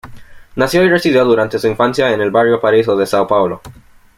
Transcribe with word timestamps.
Nació 0.55 0.81
y 0.83 0.89
residió 0.89 1.23
durante 1.25 1.57
toda 1.57 1.61
su 1.61 1.67
infancia 1.67 2.11
en 2.11 2.21
el 2.21 2.31
barrio 2.31 2.59
Paraíso 2.59 2.95
de 2.97 3.05
São 3.05 3.27
Paulo. 3.27 3.61